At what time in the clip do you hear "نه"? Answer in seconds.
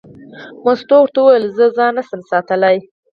1.97-2.03